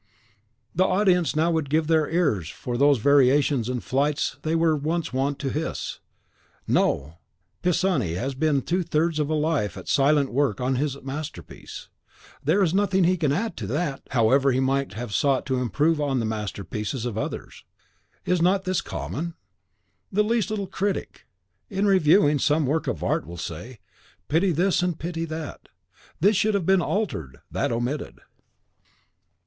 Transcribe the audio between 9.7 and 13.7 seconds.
at silent work on his masterpiece: there is nothing he can add to